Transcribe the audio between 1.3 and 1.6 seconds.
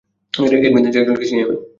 আমি।